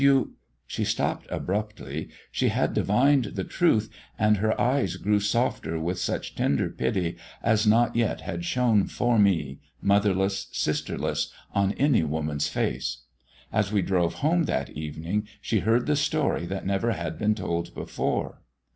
[0.03, 0.31] you"
[0.65, 6.33] She stopped abruptly; she had divined the truth, and her eyes grew softer with such
[6.33, 13.03] tender pity as not yet had shone for me motherless, sisterless on any woman's face.
[13.53, 17.75] As we drove home that evening she heard the story that never had been told
[17.75, 18.41] before.